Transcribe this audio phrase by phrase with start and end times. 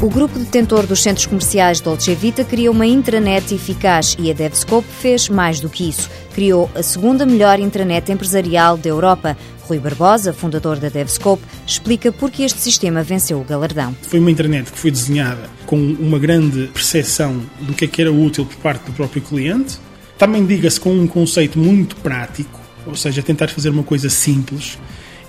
[0.00, 4.86] O grupo detentor dos centros comerciais Dolce Vita criou uma intranet eficaz e a DevScope
[4.86, 6.08] fez mais do que isso.
[6.36, 9.36] Criou a segunda melhor intranet empresarial da Europa.
[9.62, 13.92] Rui Barbosa, fundador da DevScope, explica porque este sistema venceu o galardão.
[14.02, 18.12] Foi uma internet que foi desenhada com uma grande percepção do que é que era
[18.12, 19.78] útil por parte do próprio cliente.
[20.16, 24.78] Também diga-se com um conceito muito prático, ou seja, tentar fazer uma coisa simples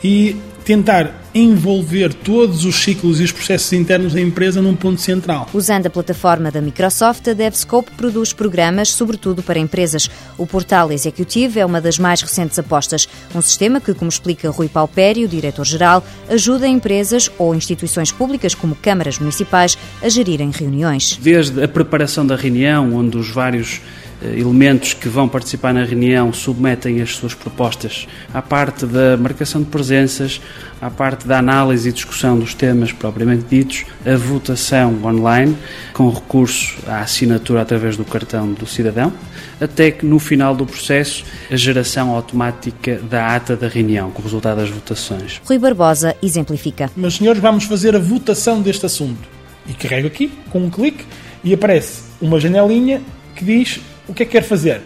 [0.04, 5.47] e tentar envolver todos os ciclos e os processos internos da empresa num ponto central.
[5.54, 10.10] Usando a plataforma da Microsoft, a DevScope produz programas, sobretudo para empresas.
[10.37, 13.07] O portal Executive é uma das mais recentes apostas.
[13.34, 19.20] Um sistema que, como explica Rui Paupério, diretor-geral, ajuda empresas ou instituições públicas, como câmaras
[19.20, 21.18] municipais, a gerirem reuniões.
[21.21, 23.82] Desde a preparação da reunião, onde os vários
[24.21, 29.68] elementos que vão participar na reunião submetem as suas propostas à parte da marcação de
[29.68, 30.42] presenças,
[30.82, 35.56] à parte da análise e discussão dos temas propriamente ditos, a votação online,
[35.94, 39.11] com recurso à assinatura através do cartão do cidadão,
[39.59, 44.26] até que no final do processo a geração automática da ata da reunião, com o
[44.26, 45.42] resultado das votações.
[45.45, 46.89] Rui Barbosa exemplifica.
[46.95, 49.28] Mas senhores, vamos fazer a votação deste assunto.
[49.67, 51.06] E carrego aqui, com um clique,
[51.44, 53.02] e aparece uma janelinha
[53.36, 53.80] que diz
[54.10, 54.82] o que é que quer fazer?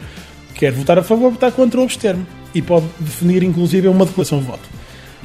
[0.54, 2.26] Quer votar a favor, votar contra ou abster-me.
[2.54, 4.70] E pode definir, inclusive, uma declaração de voto.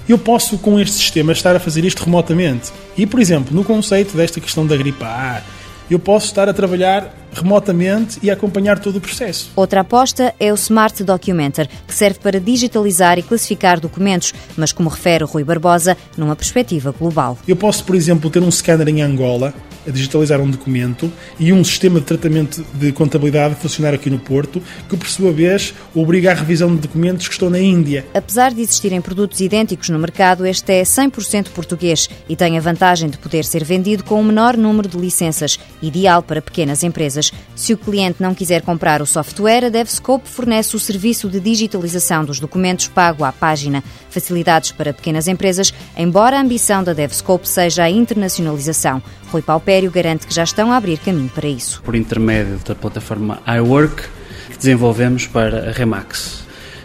[0.09, 2.73] Eu posso, com este sistema, estar a fazer isto remotamente.
[2.97, 5.43] E, por exemplo, no conceito desta questão da gripe A,
[5.91, 9.51] eu posso estar a trabalhar remotamente e acompanhar todo o processo.
[9.55, 14.89] Outra aposta é o Smart Documenter, que serve para digitalizar e classificar documentos, mas como
[14.89, 17.37] refere Rui Barbosa, numa perspectiva global.
[17.47, 19.53] Eu posso, por exemplo, ter um scanner em Angola
[19.89, 24.63] a digitalizar um documento e um sistema de tratamento de contabilidade funcionar aqui no Porto,
[24.89, 28.07] que por sua vez obriga à revisão de documentos que estão na Índia.
[28.13, 33.09] Apesar de existirem produtos idênticos no mercado, este é 100% português e tem a vantagem
[33.09, 37.33] de poder ser vendido com um menor número de licenças, ideal para pequenas empresas.
[37.57, 42.25] Se o cliente não quiser comprar o software, a DevScope fornece o serviço de digitalização
[42.25, 43.83] dos documentos pago à página.
[44.11, 49.03] Facilidades para pequenas empresas, embora a ambição da DevScope seja a internacionalização.
[49.31, 49.43] Rui
[49.79, 51.81] Paupério garante que já estão a abrir caminho para isso.
[51.83, 54.03] Por intermédio da plataforma iWork,
[54.51, 56.43] que desenvolvemos para a Remax,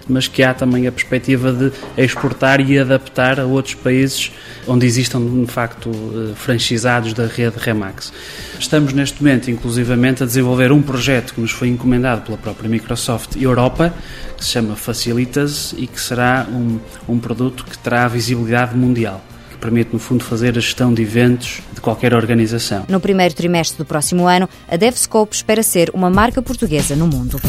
[0.07, 4.31] mas que há também a perspectiva de exportar e adaptar a outros países
[4.67, 8.13] onde existam, de facto, eh, franchisados da rede Remax.
[8.59, 13.35] Estamos neste momento, inclusivamente, a desenvolver um projeto que nos foi encomendado pela própria Microsoft
[13.41, 13.91] Europa,
[14.37, 16.79] que se chama Facilitas e que será um,
[17.09, 19.19] um produto que terá visibilidade mundial
[19.63, 22.85] permite, no fundo, fazer a gestão de eventos de qualquer organização.
[22.89, 27.39] No primeiro trimestre do próximo ano, a DevScope espera ser uma marca portuguesa no mundo.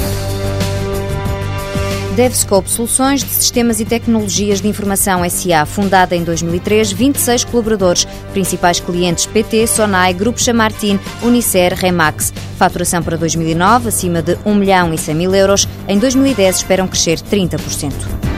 [2.14, 8.78] DevScope Soluções de Sistemas e Tecnologias de Informação SA, fundada em 2003, 26 colaboradores, principais
[8.78, 12.32] clientes PT, Sonai, Grupo Chamartin, Unicer, Remax.
[12.56, 15.66] Faturação para 2009 acima de 1 milhão e 100 mil euros.
[15.88, 18.33] Em 2010 esperam crescer 30%.